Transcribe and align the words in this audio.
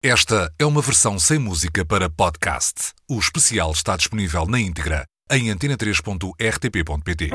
Esta 0.00 0.54
é 0.56 0.64
uma 0.64 0.80
versão 0.80 1.18
sem 1.18 1.40
música 1.40 1.84
para 1.84 2.08
podcast. 2.08 2.92
O 3.10 3.18
especial 3.18 3.72
está 3.72 3.96
disponível 3.96 4.46
na 4.46 4.60
íntegra 4.60 5.04
em 5.28 5.48
antena3.rtp.pt. 5.48 7.30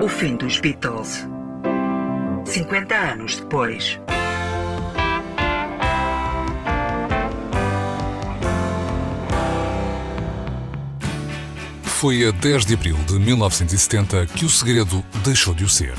O 0.00 0.08
fim 0.08 0.36
dos 0.36 0.60
Beatles. 0.60 1.26
50 2.44 2.94
anos 2.94 3.34
depois. 3.40 3.98
Foi 11.82 12.28
a 12.28 12.30
10 12.30 12.64
de 12.64 12.74
abril 12.74 12.96
de 13.08 13.18
1970 13.18 14.26
que 14.26 14.44
o 14.44 14.48
segredo 14.48 15.04
deixou 15.24 15.52
de 15.52 15.64
o 15.64 15.68
ser. 15.68 15.96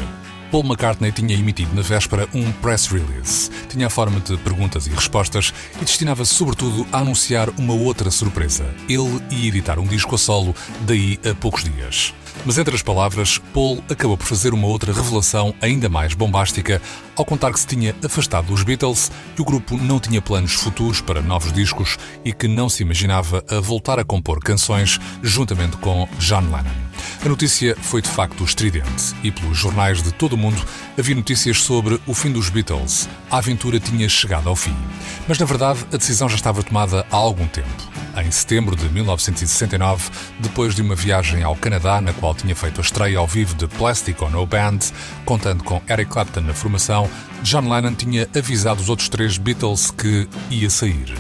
Paul 0.52 0.64
McCartney 0.64 1.11
tinha 1.11 1.36
emitido 1.36 1.75
na 1.75 1.82
véspera 1.82 2.27
um 2.34 2.52
press 2.54 2.88
release. 2.88 3.50
Tinha 3.69 3.88
a 3.88 3.89
forma 3.89 4.19
de 4.19 4.38
perguntas 4.38 4.88
e 4.88 4.89
respostas 4.89 5.54
e 5.82 5.86
destinava-se 5.86 6.33
sobretudo 6.33 6.88
a 6.92 7.00
anunciar 7.00 7.50
uma 7.57 7.74
outra 7.74 8.10
surpresa. 8.10 8.65
Ele 8.88 9.21
ia 9.29 9.47
editar 9.50 9.78
um 9.79 9.86
disco 9.86 10.15
a 10.15 10.18
solo 10.18 10.55
daí 10.82 11.19
a 11.29 11.36
poucos 11.36 11.64
dias. 11.64 12.14
Mas 12.46 12.57
entre 12.57 12.75
as 12.75 12.82
palavras, 12.82 13.39
Paul 13.54 13.83
acabou 13.89 14.18
por 14.18 14.25
fazer 14.25 14.54
uma 14.54 14.68
outra 14.68 14.93
revelação 14.93 15.54
ainda 15.61 15.89
mais 15.89 16.14
bombástica 16.14 16.82
ao 17.16 17.25
contar 17.25 17.52
que 17.52 17.60
se 17.60 17.68
tinha 17.68 17.96
afastado 18.04 18.47
dos 18.47 18.64
Beatles 18.64 19.11
e 19.38 19.41
o 19.41 19.46
grupo 19.46 19.75
não 19.77 20.00
tinha 20.00 20.21
planos 20.21 20.54
futuros 20.54 21.02
para 21.02 21.21
novos 21.21 21.52
discos 21.52 21.97
e 22.24 22.32
que 22.32 22.47
não 22.47 22.69
se 22.69 22.83
imaginava 22.83 23.43
a 23.50 23.60
voltar 23.60 24.00
a 24.00 24.05
compor 24.05 24.39
canções 24.39 25.00
juntamente 25.21 25.77
com 25.77 26.07
John 26.19 26.41
Lennon. 26.41 26.86
A 27.24 27.29
notícia 27.29 27.75
foi 27.82 28.02
de 28.02 28.10
facto 28.10 28.43
estridente 28.43 29.16
e 29.24 29.32
pelos 29.32 29.57
jornais 29.57 30.02
de 30.02 30.11
todo 30.11 30.34
o 30.34 30.38
mundo 30.38 30.61
havia 30.97 31.16
notícias 31.16 31.61
sobre 31.61 32.00
o 32.06 32.14
fim 32.14 32.31
dos 32.31 32.50
Beatles. 32.50 33.09
A 33.30 33.38
aventura 33.38 33.80
tinha 33.80 34.08
chegado 34.08 34.50
ao 34.50 34.56
fim. 34.56 34.75
Mas 35.27 35.38
na 35.39 35.45
verdade 35.45 35.86
a 35.91 35.97
decisão 35.97 36.30
já 36.30 36.36
estava 36.36 36.64
tomada 36.64 37.05
há 37.11 37.16
algum 37.16 37.47
tempo. 37.47 37.97
Em 38.17 38.31
setembro 38.31 38.75
de 38.75 38.89
1969, 38.89 40.09
depois 40.39 40.73
de 40.73 40.81
uma 40.81 40.95
viagem 40.95 41.44
ao 41.44 41.55
Canadá 41.55 42.02
na 42.02 42.14
qual 42.14 42.33
tinha 42.33 42.55
feito 42.55 42.80
a 42.80 42.83
estreia 42.83 43.19
ao 43.19 43.27
vivo 43.27 43.53
de 43.55 43.67
Plastic 43.67 44.19
on 44.23 44.30
No 44.30 44.45
Band, 44.45 44.80
contando 45.23 45.64
com 45.64 45.81
Eric 45.88 46.09
Clapton 46.09 46.42
na 46.42 46.53
formação, 46.53 47.08
John 47.44 47.69
Lennon 47.69 47.94
tinha 47.94 48.27
avisado 48.36 48.81
os 48.81 48.89
outros 48.89 49.08
três 49.08 49.38
Beatles 49.38 49.92
que 49.92 50.27
ia 50.49 50.69
sair. 50.69 51.14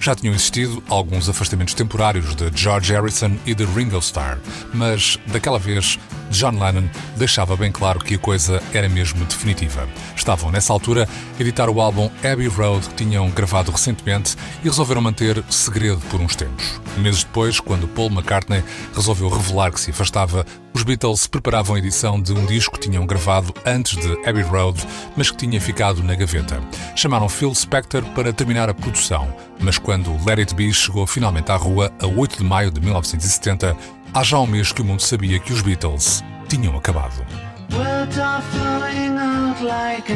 Já 0.00 0.14
tinham 0.14 0.34
existido 0.34 0.82
alguns 0.88 1.28
afastamentos 1.28 1.74
temporários 1.74 2.34
de 2.34 2.50
George 2.54 2.92
Harrison 2.92 3.36
e 3.46 3.54
de 3.54 3.64
Ringo 3.64 3.98
Starr, 3.98 4.38
mas 4.72 5.18
daquela 5.26 5.58
vez 5.58 5.98
John 6.32 6.58
Lennon 6.58 6.88
deixava 7.16 7.56
bem 7.56 7.70
claro 7.70 8.00
que 8.00 8.14
a 8.14 8.18
coisa 8.18 8.62
era 8.72 8.88
mesmo 8.88 9.24
definitiva. 9.26 9.86
Estavam, 10.16 10.50
nessa 10.50 10.72
altura, 10.72 11.06
a 11.38 11.40
editar 11.40 11.68
o 11.68 11.80
álbum 11.80 12.10
Abbey 12.24 12.48
Road 12.48 12.88
que 12.88 13.04
tinham 13.04 13.28
gravado 13.30 13.70
recentemente 13.70 14.34
e 14.62 14.64
resolveram 14.64 15.02
manter 15.02 15.44
segredo 15.50 16.00
por 16.10 16.20
uns 16.20 16.34
tempos. 16.34 16.80
Meses 16.96 17.22
depois, 17.22 17.60
quando 17.60 17.86
Paul 17.86 18.10
McCartney 18.10 18.64
resolveu 18.94 19.28
revelar 19.28 19.72
que 19.72 19.80
se 19.80 19.90
afastava, 19.90 20.44
os 20.74 20.82
Beatles 20.82 21.26
preparavam 21.26 21.76
a 21.76 21.78
edição 21.78 22.20
de 22.20 22.32
um 22.32 22.46
disco 22.46 22.78
que 22.78 22.88
tinham 22.88 23.06
gravado 23.06 23.52
antes 23.66 23.96
de 23.96 24.12
Abbey 24.26 24.42
Road, 24.42 24.82
mas 25.16 25.30
que 25.30 25.36
tinha 25.36 25.60
ficado 25.60 26.02
na 26.02 26.14
gaveta. 26.14 26.60
Chamaram 26.96 27.28
Phil 27.28 27.54
Spector 27.54 28.02
para 28.14 28.32
terminar 28.32 28.70
a 28.70 28.74
produção, 28.74 29.34
mas 29.60 29.76
quando 29.76 30.12
Let 30.26 30.38
It 30.38 30.54
Be 30.54 30.72
chegou 30.72 31.06
finalmente 31.06 31.52
à 31.52 31.56
rua, 31.56 31.92
a 32.00 32.06
8 32.06 32.38
de 32.38 32.44
maio 32.44 32.70
de 32.70 32.80
1970, 32.80 33.76
há 34.14 34.22
já 34.22 34.38
um 34.38 34.46
mês 34.46 34.72
que 34.72 34.82
o 34.82 34.84
mundo 34.84 35.00
sabia 35.00 35.38
que 35.38 35.52
os 35.52 35.62
Beatles 35.62 36.22
tinham 36.48 36.76
acabado. 36.76 37.24
Words 37.72 38.18
are 38.18 38.42
flowing 38.42 39.18
out 39.18 39.62
like 39.62 40.12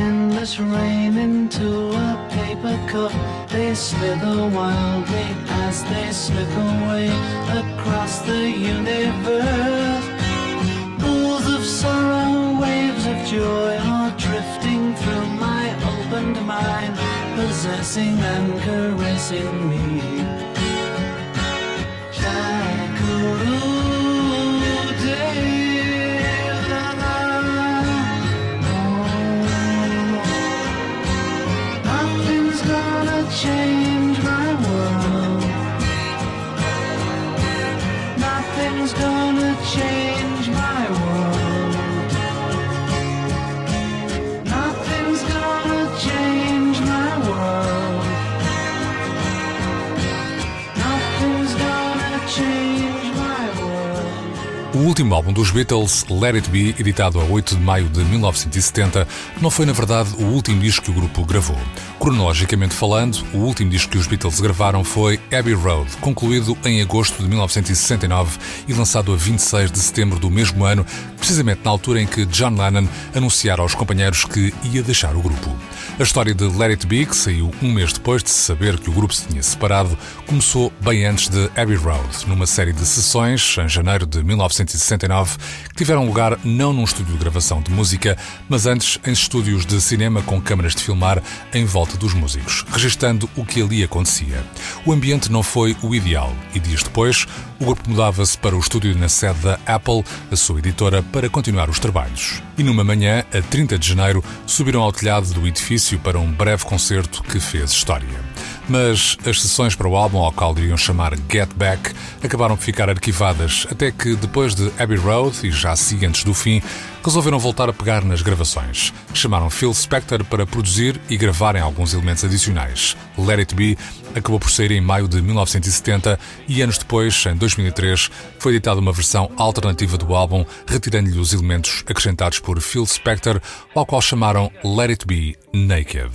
O 54.77 54.81
último 54.81 55.15
álbum 55.15 55.33
dos 55.33 55.51
Beatles, 55.51 56.05
Let 56.11 56.35
It 56.35 56.51
Be, 56.51 56.75
editado 56.79 57.19
a 57.19 57.25
8 57.25 57.57
de 57.57 57.63
maio 57.63 57.89
de 57.89 58.05
1970, 58.05 59.09
não 59.41 59.51
foi 59.51 59.65
na 59.65 59.73
verdade 59.73 60.11
o 60.19 60.25
último 60.25 60.61
disco 60.61 60.85
que 60.85 60.91
o 60.91 60.95
grupo 60.95 61.25
gravou. 61.25 61.57
Cronologicamente 61.99 62.75
falando, 62.75 63.25
o 63.33 63.39
último 63.39 63.71
disco 63.71 63.93
que 63.93 63.99
os 63.99 64.07
Beatles 64.07 64.39
gravaram 64.39 64.85
foi 64.85 65.19
Abbey 65.33 65.55
Road, 65.55 65.91
concluído 65.97 66.57
em 66.65 66.81
agosto 66.83 67.23
de 67.23 67.29
1969 67.29 68.39
e 68.69 68.75
lançado 68.75 69.13
a 69.13 69.17
26 69.17 69.73
de 69.73 69.79
setembro 69.79 70.19
do 70.19 70.31
mesmo 70.31 70.65
ano, 70.65 70.87
precisamente 71.17 71.63
na 71.65 71.71
altura 71.71 72.01
em 72.01 72.07
que 72.07 72.27
John 72.27 72.55
Lennon 72.55 72.87
anunciara 73.15 73.63
aos 73.63 73.75
companheiros 73.75 74.25
que 74.25 74.53
ia 74.65 74.83
deixar 74.83 75.17
o 75.17 75.23
grupo. 75.23 75.57
A 75.99 76.03
história 76.03 76.35
de 76.35 76.45
Let 76.45 76.73
It 76.73 76.87
Be, 76.87 77.07
que 77.07 77.17
saiu 77.17 77.51
um 77.63 77.73
mês 77.73 77.93
depois 77.95 78.23
de 78.23 78.29
se 78.29 78.41
saber 78.41 78.79
que 78.79 78.91
o 78.91 78.93
grupo 78.93 79.15
se 79.15 79.27
tinha 79.27 79.43
separado, 79.43 79.97
começou 80.27 80.71
bem 80.81 81.07
antes 81.07 81.29
de 81.29 81.51
Abbey 81.57 81.77
Road, 81.77 82.07
numa 82.27 82.47
série 82.47 82.73
de 82.75 82.85
sessões, 82.85 83.57
em 83.59 83.69
janeiro 83.69 84.05
de 84.05 84.23
1969, 84.23 85.39
que 85.71 85.75
tiveram 85.77 86.05
lugar 86.05 86.39
não 86.45 86.75
num 86.75 86.85
estúdio 86.85 87.15
de 87.15 87.19
gravação 87.19 87.63
de 87.63 87.71
música, 87.71 88.17
mas 88.47 88.67
antes 88.67 88.99
em 89.07 89.13
estúdios 89.13 89.65
de 89.65 89.81
cinema 89.81 90.21
com 90.21 90.41
câmaras 90.41 90.75
de 90.75 90.83
filmar 90.83 91.23
em 91.55 91.65
volta 91.65 91.86
dos 91.95 92.15
músicos, 92.15 92.65
registando 92.71 93.29
o 93.37 93.45
que 93.45 93.61
ali 93.61 93.85
acontecia. 93.85 94.43
O 94.87 94.93
ambiente 94.93 95.31
não 95.31 95.43
foi 95.43 95.77
o 95.83 95.95
ideal 95.95 96.35
e 96.55 96.59
dias 96.59 96.83
depois 96.83 97.27
o 97.59 97.65
grupo 97.65 97.89
mudava-se 97.89 98.37
para 98.37 98.55
o 98.55 98.61
estúdio 98.61 98.97
na 98.99 99.09
sede 99.09 99.41
da 99.41 99.59
Apple, 99.67 100.05
a 100.31 100.37
sua 100.37 100.59
editora, 100.59 101.03
para 101.03 101.29
continuar 101.29 101.71
os 101.71 101.79
trabalhos. 101.79 102.43
E 102.59 102.63
numa 102.63 102.85
manhã, 102.85 103.25
a 103.33 103.41
30 103.41 103.79
de 103.79 103.89
janeiro, 103.89 104.23
subiram 104.47 104.83
ao 104.83 104.93
telhado 104.93 105.33
do 105.33 105.47
edifício 105.47 105.99
para 105.99 106.19
um 106.19 106.31
breve 106.31 106.65
concerto 106.65 107.23
que 107.23 107.41
fez 107.41 107.71
história. 107.71 108.27
Mas 108.69 109.17
as 109.25 109.41
sessões 109.41 109.75
para 109.75 109.89
o 109.89 109.97
álbum 109.97 110.19
ao 110.19 110.33
qual 110.33 110.57
iriam 110.59 110.77
chamar 110.77 111.15
Get 111.31 111.49
Back 111.55 111.93
acabaram 112.23 112.57
por 112.57 112.65
ficar 112.65 112.91
arquivadas 112.91 113.67
até 113.71 113.91
que, 113.91 114.17
depois 114.17 114.55
de 114.55 114.71
Abbey 114.79 114.99
Road 114.99 115.47
e 115.47 115.51
já 115.51 115.75
antes 116.03 116.25
do 116.25 116.35
fim, 116.35 116.61
resolveram 117.07 117.39
voltar 117.39 117.69
a 117.69 117.73
pegar 117.73 118.05
nas 118.05 118.21
gravações. 118.21 118.93
Chamaram 119.15 119.49
Phil 119.49 119.73
Spector 119.73 120.25
para 120.25 120.45
produzir 120.45 121.01
e 121.09 121.17
gravarem 121.17 121.63
alguns 121.63 121.95
elementos 121.95 122.25
adicionais. 122.25 122.97
Let 123.17 123.39
It 123.39 123.55
Be 123.55 123.79
acabou 124.13 124.41
por 124.41 124.51
sair 124.51 124.73
em 124.73 124.81
maio 124.81 125.07
de 125.07 125.23
1970 125.23 126.19
e 126.49 126.63
anos 126.63 126.79
depois, 126.79 127.25
em 127.27 127.37
2003, 127.37 128.11
foi 128.41 128.53
editada 128.53 128.81
uma 128.81 128.93
versão 128.93 129.31
alternativa 129.37 129.97
do 129.97 130.15
álbum, 130.17 130.45
retirando-lhe 130.67 131.19
os 131.19 131.33
elementos 131.33 131.85
acrescentados 131.87 132.41
por 132.41 132.61
Phil 132.61 132.85
Spector, 132.85 133.41
ao 133.73 133.87
qual 133.87 134.01
chamaram 134.01 134.51
Let 134.65 134.91
It 134.91 135.07
Be 135.07 135.37
Naked. 135.53 136.11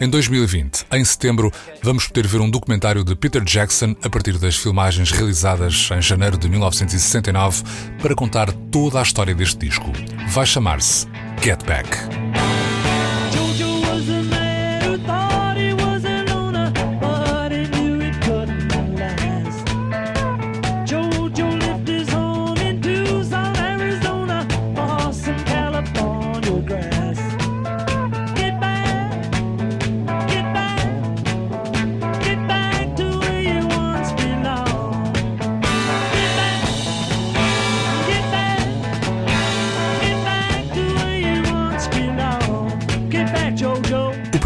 Em 0.00 0.08
2020, 0.08 0.86
em 0.92 1.04
setembro, 1.04 1.52
vamos 1.82 2.06
poder 2.06 2.26
ver 2.26 2.40
um 2.40 2.48
documentário 2.48 3.04
de 3.04 3.14
Peter 3.14 3.42
Jackson 3.44 3.94
a 4.02 4.08
partir 4.08 4.38
das 4.38 4.56
filmagens 4.56 5.10
realizadas 5.10 5.90
em 5.94 6.00
janeiro 6.00 6.38
de 6.38 6.48
1969 6.48 7.62
para 8.00 8.14
contar 8.14 8.50
toda 8.70 8.98
a 8.98 9.02
história 9.02 9.34
deste 9.34 9.58
disco. 9.58 9.92
Vai 10.32 10.46
chamar-se 10.46 11.08
Get 11.42 11.64
Back. 11.66 12.39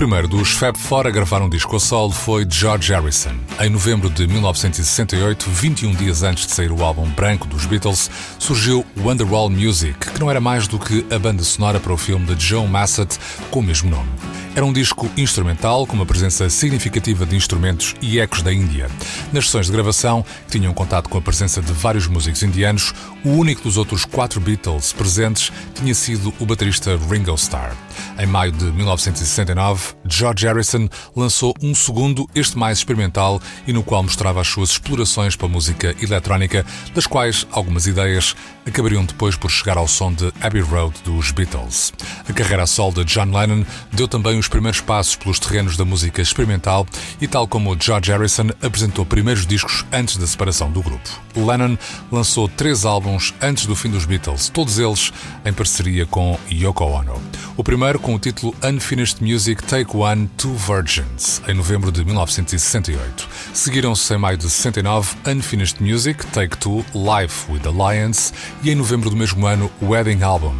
Primeiro 0.05 0.29
dos 0.29 0.51
Fab 0.51 0.79
Four 0.79 1.06
a 1.06 1.11
gravar 1.11 1.41
um 1.41 1.49
disco 1.49 1.77
a 1.77 1.81
solo 1.81 2.12
foi 2.12 2.47
George 2.47 2.93
Harrison. 2.93 3.35
Em 3.59 3.71
novembro 3.71 4.11
de 4.11 4.27
1968, 4.27 5.49
21 5.49 5.95
dias 5.95 6.23
antes 6.23 6.47
de 6.47 6.53
sair 6.53 6.71
o 6.71 6.85
álbum 6.85 7.09
branco 7.09 7.49
dos 7.49 7.65
Beatles, 7.65 8.11
surgiu 8.39 8.85
Wonderwall 8.99 9.49
Music, 9.49 10.11
que 10.11 10.21
não 10.21 10.31
era 10.31 10.43
mais 10.43 10.69
do 10.69 10.79
que 10.79 11.06
a 11.11 11.19
banda 11.19 11.43
sonora 11.43 11.81
para 11.81 11.95
o 11.95 11.97
filme 11.97 12.27
de 12.35 12.49
Joe 12.49 12.69
Massett 12.69 13.19
com 13.51 13.61
o 13.61 13.62
mesmo 13.62 13.89
nome. 13.89 14.33
Era 14.56 14.65
um 14.65 14.73
disco 14.73 15.11
instrumental 15.17 15.85
com 15.85 15.97
uma 15.97 16.06
presença 16.06 16.49
significativa 16.49 17.27
de 17.27 17.35
instrumentos 17.35 17.97
e 18.01 18.21
ecos 18.21 18.41
da 18.41 18.53
Índia. 18.53 18.89
Nas 19.33 19.47
sessões 19.47 19.67
de 19.67 19.73
gravação, 19.73 20.25
que 20.47 20.59
tinham 20.59 20.73
contato 20.73 21.09
com 21.09 21.19
a 21.19 21.21
presença 21.21 21.61
de 21.61 21.73
vários 21.73 22.06
músicos 22.06 22.41
indianos, 22.45 22.95
o 23.25 23.31
único 23.31 23.62
dos 23.62 23.77
outros 23.77 24.05
quatro 24.05 24.41
Beatles 24.41 24.93
presentes 24.93 25.51
tinha 25.75 25.93
sido 25.93 26.33
o 26.39 26.47
baterista 26.47 26.97
Ringo 27.11 27.35
Starr. 27.35 27.75
Em 28.17 28.27
maio 28.27 28.53
de 28.53 28.67
1969, 28.67 29.95
George 30.09 30.47
Harrison 30.47 30.89
lançou 31.17 31.53
um 31.61 31.75
segundo, 31.75 32.29
este 32.33 32.56
mais 32.56 32.79
experimental, 32.79 33.43
e 33.67 33.73
no 33.73 33.83
qual 33.83 34.05
mostrava 34.05 34.41
as 34.41 34.47
suas 34.47 34.71
explorações 34.71 35.35
para 35.35 35.47
a 35.47 35.51
música 35.51 35.97
eletrónica, 36.01 36.65
das 36.95 37.09
quais 37.09 37.45
algumas 37.51 37.89
ideias 37.89 38.37
acabariam 38.65 39.05
depois 39.05 39.35
por 39.35 39.51
chegar 39.51 39.77
ao 39.77 39.89
som 39.89 40.12
de 40.12 40.33
Abbey 40.41 40.62
Road 40.62 40.95
dos 41.05 41.33
Beatles. 41.33 41.93
A 42.29 42.33
carreira 42.33 42.62
a 42.62 42.67
solo 42.67 42.93
de 42.93 43.05
John 43.05 43.37
Lennon 43.37 43.65
deu 43.93 44.06
também 44.06 44.39
os 44.44 44.49
primeiros 44.49 44.81
passos 44.81 45.17
pelos 45.17 45.38
terrenos 45.38 45.76
da 45.76 45.87
música 45.87 46.20
experimental 46.20 46.87
e, 47.19 47.26
tal 47.26 47.49
como 47.49 47.76
George 47.81 48.11
Harrison, 48.11 48.49
apresentou 48.62 49.05
primeiros 49.06 49.46
discos 49.46 49.87
antes 49.91 50.19
da 50.19 50.26
separação 50.26 50.70
do 50.70 50.82
grupo. 50.82 51.08
Lennon 51.35 51.76
lançou 52.12 52.46
três 52.46 52.85
álbuns 52.85 53.35
antes 53.41 53.64
do 53.64 53.75
fim 53.75 53.91
dos 53.91 54.05
Beatles, 54.05 54.50
todos 54.50 54.79
eles 54.79 55.12
em 55.44 55.52
parceria 55.52 56.05
com 56.05 56.38
Yoko 56.50 56.85
Ono. 56.85 57.20
O 57.56 57.64
primeiro 57.64 57.99
com 57.99 58.14
o 58.14 58.19
título 58.19 58.55
Unfinished 58.62 59.23
Music 59.23 59.62
Take 59.62 59.96
One 59.96 60.29
Two 60.37 60.55
Virgins, 60.55 61.41
em 61.49 61.55
novembro 61.55 61.91
de 61.91 62.05
1968. 62.05 63.29
Seguiram-se 63.55 64.12
em 64.12 64.19
maio 64.19 64.37
de 64.37 64.44
69 64.44 65.17
Unfinished 65.26 65.82
Music 65.82 66.25
Take 66.26 66.58
Two 66.58 66.85
Live 66.94 67.32
with 67.49 67.61
the 67.61 67.70
Lions 67.70 68.32
e 68.62 68.70
em 68.70 68.75
novembro 68.75 69.08
do 69.08 69.17
mesmo 69.17 69.46
ano 69.46 69.70
Wedding 69.82 70.23
Album. 70.23 70.55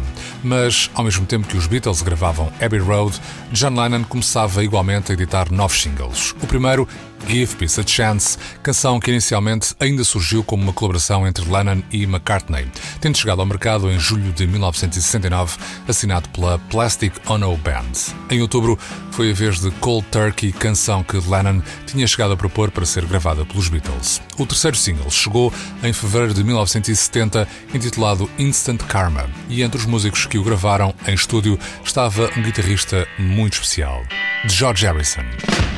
Mas, 0.45 0.91
ao 0.93 1.03
mesmo 1.03 1.25
tempo 1.25 1.47
que 1.47 1.57
os 1.57 1.65
Beatles 1.65 2.03
gravavam 2.03 2.53
Abbey 2.61 2.79
Road, 2.79 3.19
John 3.51 3.81
Lennon 3.81 4.03
começava 4.03 4.63
igualmente 4.63 5.11
a 5.11 5.15
editar 5.15 5.51
novos 5.51 5.81
singles. 5.81 6.35
O 6.39 6.45
primeiro, 6.45 6.87
Give 7.27 7.55
Peace 7.55 7.79
a 7.79 7.85
Chance, 7.85 8.37
canção 8.61 8.99
que 8.99 9.11
inicialmente 9.11 9.75
ainda 9.79 10.03
surgiu 10.03 10.43
como 10.43 10.63
uma 10.63 10.73
colaboração 10.73 11.27
entre 11.27 11.49
Lennon 11.49 11.81
e 11.91 12.03
McCartney, 12.03 12.67
tendo 12.99 13.17
chegado 13.17 13.39
ao 13.39 13.45
mercado 13.45 13.91
em 13.91 13.99
julho 13.99 14.31
de 14.31 14.45
1969, 14.47 15.57
assinado 15.87 16.29
pela 16.29 16.59
Plastic 16.59 17.13
Ono 17.27 17.55
Band. 17.57 18.13
Em 18.29 18.41
outubro, 18.41 18.77
foi 19.11 19.31
a 19.31 19.33
vez 19.33 19.59
de 19.59 19.71
Cold 19.71 20.05
Turkey, 20.11 20.51
canção 20.51 21.03
que 21.03 21.17
Lennon 21.17 21.61
tinha 21.85 22.07
chegado 22.07 22.33
a 22.33 22.37
propor 22.37 22.69
para 22.71 22.85
ser 22.85 23.05
gravada 23.05 23.45
pelos 23.45 23.69
Beatles. 23.69 24.21
O 24.37 24.45
terceiro 24.45 24.77
single 24.77 25.09
chegou 25.09 25.53
em 25.83 25.93
fevereiro 25.93 26.33
de 26.33 26.43
1970, 26.43 27.47
intitulado 27.73 28.29
Instant 28.37 28.81
Karma, 28.83 29.29
e 29.49 29.63
entre 29.63 29.79
os 29.79 29.85
músicos 29.85 30.25
que 30.25 30.37
o 30.37 30.43
gravaram 30.43 30.93
em 31.07 31.13
estúdio 31.13 31.57
estava 31.83 32.29
um 32.37 32.41
guitarrista 32.41 33.07
muito 33.17 33.53
especial, 33.53 34.03
George 34.47 34.85
Harrison. 34.85 35.74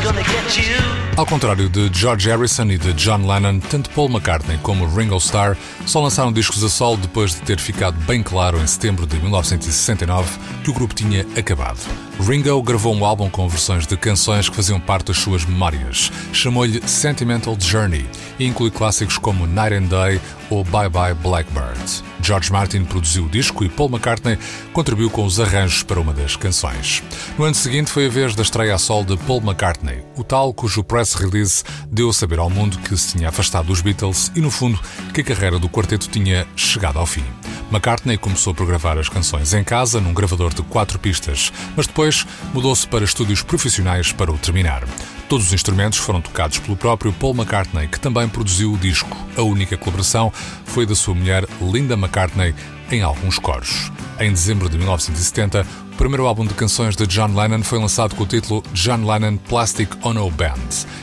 gonna 0.00 0.22
get 0.22 0.56
you. 0.56 1.11
Ao 1.14 1.26
contrário 1.26 1.68
de 1.68 1.90
George 1.92 2.30
Harrison 2.30 2.64
e 2.64 2.78
de 2.78 2.94
John 2.94 3.26
Lennon, 3.26 3.60
tanto 3.60 3.90
Paul 3.90 4.08
McCartney 4.08 4.58
como 4.62 4.86
Ringo 4.86 5.18
Starr 5.18 5.58
só 5.84 6.00
lançaram 6.00 6.32
discos 6.32 6.64
a 6.64 6.70
solo 6.70 6.96
depois 6.96 7.34
de 7.34 7.42
ter 7.42 7.60
ficado 7.60 7.94
bem 8.06 8.22
claro 8.22 8.58
em 8.58 8.66
setembro 8.66 9.06
de 9.06 9.18
1969 9.18 10.38
que 10.64 10.70
o 10.70 10.74
grupo 10.74 10.94
tinha 10.94 11.26
acabado. 11.36 11.78
Ringo 12.18 12.62
gravou 12.62 12.94
um 12.94 13.04
álbum 13.04 13.28
com 13.28 13.46
versões 13.46 13.86
de 13.86 13.96
canções 13.96 14.48
que 14.48 14.56
faziam 14.56 14.80
parte 14.80 15.08
das 15.08 15.18
suas 15.18 15.44
memórias. 15.44 16.10
Chamou-lhe 16.32 16.80
Sentimental 16.88 17.56
Journey 17.60 18.06
e 18.38 18.46
inclui 18.46 18.70
clássicos 18.70 19.18
como 19.18 19.46
Night 19.46 19.74
and 19.74 19.88
Day 19.88 20.20
ou 20.48 20.64
Bye 20.64 20.88
Bye 20.88 21.14
Blackbird. 21.14 22.02
George 22.22 22.52
Martin 22.52 22.84
produziu 22.84 23.24
o 23.24 23.28
disco 23.28 23.64
e 23.64 23.68
Paul 23.68 23.88
McCartney 23.88 24.38
contribuiu 24.72 25.10
com 25.10 25.24
os 25.24 25.40
arranjos 25.40 25.82
para 25.82 26.00
uma 26.00 26.12
das 26.12 26.36
canções. 26.36 27.02
No 27.36 27.44
ano 27.44 27.54
seguinte 27.54 27.90
foi 27.90 28.06
a 28.06 28.08
vez 28.08 28.34
da 28.34 28.42
estreia 28.42 28.74
a 28.74 28.78
sol 28.78 29.04
de 29.04 29.16
Paul 29.16 29.40
McCartney, 29.40 30.04
o 30.16 30.22
tal 30.22 30.54
cujo 30.54 30.84
press 31.02 31.14
release 31.14 31.64
deu 31.90 32.12
saber 32.12 32.38
ao 32.38 32.48
mundo 32.48 32.78
que 32.78 32.96
se 32.96 33.16
tinha 33.16 33.28
afastado 33.28 33.66
dos 33.66 33.80
Beatles 33.80 34.30
e, 34.36 34.40
no 34.40 34.52
fundo, 34.52 34.78
que 35.12 35.20
a 35.20 35.24
carreira 35.24 35.58
do 35.58 35.68
quarteto 35.68 36.08
tinha 36.08 36.46
chegado 36.54 36.98
ao 36.98 37.06
fim. 37.06 37.24
McCartney 37.72 38.16
começou 38.16 38.54
por 38.54 38.66
gravar 38.66 38.96
as 38.98 39.08
canções 39.08 39.52
em 39.52 39.64
casa, 39.64 40.00
num 40.00 40.14
gravador 40.14 40.54
de 40.54 40.62
quatro 40.62 41.00
pistas, 41.00 41.52
mas 41.76 41.88
depois 41.88 42.24
mudou-se 42.54 42.86
para 42.86 43.04
estúdios 43.04 43.42
profissionais 43.42 44.12
para 44.12 44.30
o 44.30 44.38
terminar. 44.38 44.84
Todos 45.28 45.46
os 45.46 45.52
instrumentos 45.52 45.98
foram 45.98 46.20
tocados 46.20 46.58
pelo 46.58 46.76
próprio 46.76 47.12
Paul 47.12 47.34
McCartney, 47.34 47.88
que 47.88 47.98
também 47.98 48.28
produziu 48.28 48.72
o 48.72 48.78
disco. 48.78 49.16
A 49.36 49.42
única 49.42 49.76
colaboração 49.76 50.32
foi 50.66 50.86
da 50.86 50.94
sua 50.94 51.14
mulher 51.16 51.48
Linda 51.60 51.94
McCartney 51.94 52.54
em 52.92 53.02
alguns 53.02 53.40
coros. 53.40 53.90
Em 54.20 54.30
dezembro 54.30 54.68
de 54.68 54.76
1970, 54.78 55.66
o 55.92 55.96
primeiro 55.96 56.26
álbum 56.26 56.46
de 56.46 56.54
canções 56.54 56.94
de 56.94 57.06
John 57.06 57.34
Lennon 57.34 57.62
foi 57.62 57.78
lançado 57.78 58.14
com 58.14 58.22
o 58.22 58.26
título 58.26 58.62
John 58.72 59.04
Lennon 59.04 59.36
Plastic 59.36 59.90
Ono 60.04 60.30
Band. 60.30 60.54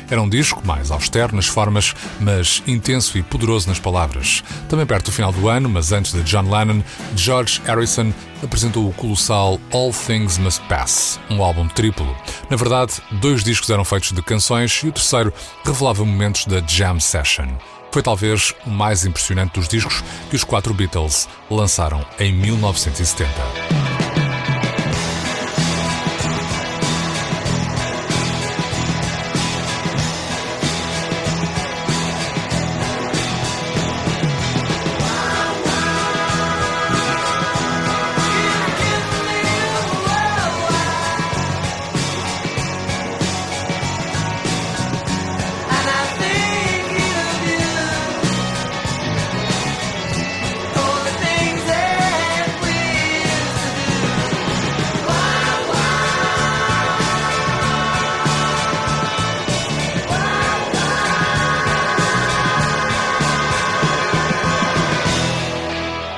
Era 0.09 0.21
um 0.21 0.29
disco 0.29 0.65
mais 0.65 0.91
austero 0.91 1.35
nas 1.35 1.45
formas, 1.45 1.93
mas 2.19 2.63
intenso 2.65 3.17
e 3.17 3.23
poderoso 3.23 3.67
nas 3.67 3.79
palavras. 3.79 4.43
Também 4.67 4.85
perto 4.85 5.05
do 5.05 5.11
final 5.11 5.31
do 5.31 5.49
ano, 5.49 5.67
mas 5.67 5.91
antes 5.91 6.13
de 6.13 6.23
John 6.23 6.49
Lennon, 6.49 6.81
George 7.15 7.61
Harrison 7.65 8.13
apresentou 8.43 8.87
o 8.87 8.93
colossal 8.93 9.59
All 9.71 9.91
Things 9.91 10.37
Must 10.37 10.61
Pass, 10.69 11.19
um 11.29 11.43
álbum 11.43 11.67
triplo. 11.67 12.15
Na 12.49 12.55
verdade, 12.55 12.93
dois 13.11 13.43
discos 13.43 13.69
eram 13.69 13.83
feitos 13.83 14.11
de 14.11 14.21
canções 14.21 14.71
e 14.83 14.87
o 14.87 14.91
terceiro 14.91 15.33
revelava 15.65 16.05
momentos 16.05 16.45
da 16.45 16.61
Jam 16.65 16.99
Session. 16.99 17.49
Foi 17.91 18.03
talvez 18.03 18.53
o 18.65 18.69
mais 18.69 19.05
impressionante 19.05 19.53
dos 19.53 19.67
discos 19.67 20.03
que 20.29 20.35
os 20.35 20.43
quatro 20.43 20.73
Beatles 20.73 21.27
lançaram 21.49 22.05
em 22.19 22.31
1970. 22.31 23.88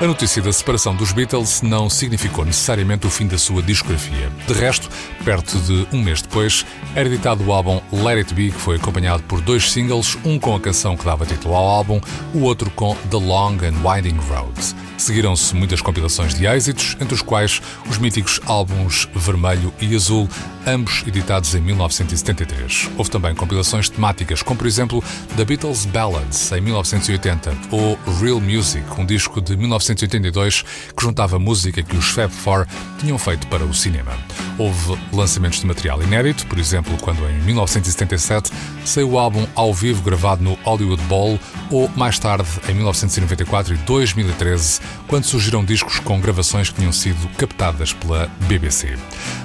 A 0.02 0.08
notícia 0.08 0.42
da 0.42 0.52
separação 0.52 0.96
dos 0.96 1.12
Beatles 1.12 1.62
não 1.62 1.88
significou 1.88 2.44
necessariamente 2.44 3.06
o 3.06 3.10
fim 3.12 3.28
da 3.28 3.38
sua 3.38 3.62
discografia. 3.62 4.32
De 4.48 4.54
resto, 4.54 4.90
perto 5.24 5.60
de 5.60 5.88
um 5.96 6.02
mês 6.02 6.24
depois, 6.24 6.66
era 6.96 7.08
editado 7.08 7.44
o 7.44 7.54
álbum 7.54 7.80
Let 7.94 8.18
It 8.18 8.34
Be, 8.34 8.50
que 8.50 8.58
foi 8.58 8.78
acompanhado 8.78 9.22
por 9.22 9.42
dois 9.42 9.72
singles, 9.72 10.18
um 10.26 10.40
com 10.40 10.56
a 10.56 10.60
canção 10.60 10.98
que 10.98 11.06
dava 11.06 11.24
título 11.24 11.54
ao 11.54 11.68
álbum, 11.68 12.02
o 12.34 12.40
outro 12.40 12.72
com 12.72 12.96
The 13.12 13.18
Long 13.18 13.58
and 13.58 13.88
Winding 13.88 14.18
Road. 14.28 14.91
Seguiram-se 15.02 15.56
muitas 15.56 15.82
compilações 15.82 16.36
de 16.36 16.46
êxitos, 16.46 16.96
entre 17.02 17.16
os 17.16 17.24
quais 17.24 17.60
os 17.90 17.98
míticos 17.98 18.40
álbuns 18.46 19.10
Vermelho 19.16 19.74
e 19.82 19.96
Azul, 19.96 20.30
ambos 20.64 21.04
editados 21.08 21.56
em 21.56 21.60
1973. 21.60 22.88
Houve 22.96 23.10
também 23.10 23.34
compilações 23.34 23.90
temáticas, 23.90 24.44
como 24.44 24.60
por 24.60 24.68
exemplo 24.68 25.04
The 25.36 25.44
Beatles 25.44 25.86
Ballads, 25.86 26.52
em 26.52 26.62
1980, 26.62 27.52
ou 27.72 27.98
Real 28.22 28.40
Music, 28.40 28.86
um 28.96 29.04
disco 29.04 29.42
de 29.42 29.58
1982 29.58 30.62
que 30.96 31.02
juntava 31.04 31.40
música 31.40 31.82
que 31.82 31.98
os 31.98 32.06
Fab 32.12 32.32
Four 32.32 32.68
tinham 33.00 33.18
feito 33.18 33.48
para 33.48 33.66
o 33.66 33.74
cinema. 33.74 34.12
Houve 34.56 35.00
lançamentos 35.12 35.62
de 35.62 35.66
material 35.66 36.04
inédito, 36.04 36.46
por 36.46 36.60
exemplo, 36.60 36.96
quando 37.02 37.28
em 37.28 37.42
1977 37.42 38.52
saiu 38.86 39.14
o 39.14 39.20
álbum 39.20 39.48
ao 39.56 39.74
vivo 39.74 40.04
gravado 40.04 40.44
no 40.44 40.54
Hollywood 40.64 41.02
Bowl, 41.06 41.40
ou 41.72 41.90
mais 41.96 42.20
tarde, 42.20 42.48
em 42.70 42.76
1994 42.76 43.74
e 43.74 43.78
2013, 43.78 44.80
quando 45.08 45.26
surgiram 45.26 45.64
discos 45.64 46.00
com 46.00 46.20
gravações 46.20 46.70
que 46.70 46.76
tinham 46.76 46.92
sido 46.92 47.28
captadas 47.38 47.94
pela 47.94 48.30
BBC. 48.48 48.98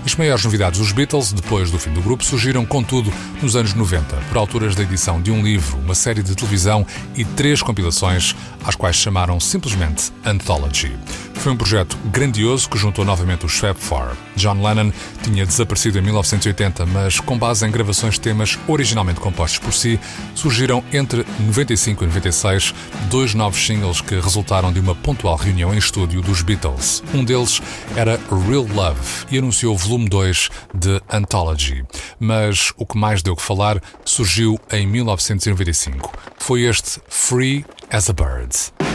As 0.05 0.15
maiores 0.15 0.45
novidades 0.45 0.79
dos 0.79 0.93
Beatles, 0.93 1.33
depois 1.33 1.71
do 1.71 1.79
fim 1.79 1.93
do 1.93 2.01
grupo, 2.01 2.25
surgiram, 2.25 2.65
contudo, 2.65 3.13
nos 3.43 3.57
anos 3.57 3.75
90, 3.75 4.17
por 4.29 4.37
alturas 4.37 4.75
da 4.75 4.83
edição 4.83 5.21
de 5.21 5.31
um 5.31 5.43
livro, 5.43 5.79
uma 5.79 5.95
série 5.95 6.23
de 6.23 6.35
televisão 6.35 6.87
e 7.17 7.25
três 7.25 7.63
compilações, 7.63 8.35
às 8.65 8.75
quais 8.75 8.97
chamaram 8.97 9.41
simplesmente 9.41 10.13
Anthology. 10.25 10.97
Foi 11.39 11.53
um 11.53 11.57
projeto 11.57 11.97
grandioso 12.07 12.69
que 12.69 12.77
juntou 12.77 13.05
novamente 13.05 13.47
os 13.47 13.57
Fab 13.57 13.79
Four. 13.79 14.17
John 14.35 14.61
Lennon 14.63 14.93
tinha 15.23 15.47
desaparecido 15.47 15.99
em 15.99 16.03
1980, 16.03 16.85
mas 16.87 17.21
com 17.21 17.39
base 17.39 17.67
em 17.67 17.71
gravações 17.71 18.15
de 18.15 18.21
temas 18.21 18.59
originalmente 18.67 19.21
compostos 19.21 19.59
por 19.59 19.73
si, 19.73 20.01
surgiram 20.35 20.83
entre 20.93 21.25
95 21.39 22.05
e 22.05 22.07
96 22.07 22.75
dois 23.11 23.35
novos 23.35 23.65
singles 23.65 24.01
que 24.01 24.19
resultaram 24.19 24.73
de 24.73 24.81
uma 24.81 24.95
pontual 24.95 25.37
reunião 25.37 25.73
em 25.73 25.79
estúdio 25.79 26.21
dos 26.21 26.43
Beatles. 26.43 27.03
Um 27.15 27.25
deles 27.25 27.63
era 27.95 28.19
Real 28.49 28.67
Love 28.75 29.27
e 29.31 29.39
anunciou 29.39 29.75
o 29.75 29.79
volume 29.79 30.09
2 30.09 30.51
de 30.75 31.01
Anthology. 31.11 31.85
Mas 32.19 32.73
o 32.77 32.85
que 32.85 32.99
mais 32.99 33.23
deu 33.23 33.37
que 33.37 33.43
falar 33.43 33.81
surgiu 34.05 34.59
em 34.73 34.87
1995. 34.87 36.13
Foi 36.39 36.63
este 36.63 37.01
Free 37.09 37.65
as 37.91 38.11
a 38.11 38.13
Bird. 38.13 38.86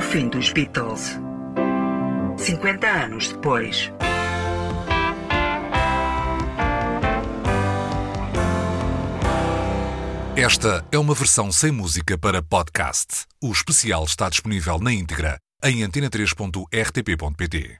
O 0.00 0.02
fim 0.02 0.30
dos 0.30 0.50
Beatles. 0.50 1.20
50 2.38 2.86
anos 2.86 3.28
depois. 3.28 3.92
Esta 10.34 10.82
é 10.90 10.98
uma 10.98 11.12
versão 11.12 11.52
sem 11.52 11.70
música 11.70 12.16
para 12.16 12.42
podcast. 12.42 13.26
O 13.42 13.52
especial 13.52 14.04
está 14.04 14.30
disponível 14.30 14.78
na 14.78 14.90
íntegra 14.90 15.36
em 15.62 15.80
antena3.rtp.pt. 15.86 17.78